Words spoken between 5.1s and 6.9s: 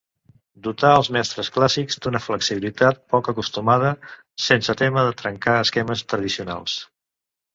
trencar esquemes tradicionals.